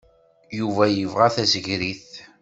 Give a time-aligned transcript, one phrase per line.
[0.57, 2.09] Yuba yebɣa tasegrit.